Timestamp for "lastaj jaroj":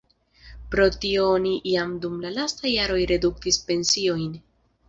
2.39-2.99